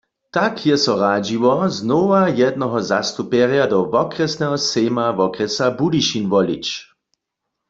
[0.35, 6.67] Tak je so radźiło, znowa jednoho zastupjerja do wokrjesneho sejma wokrjesa Budyšin wolić.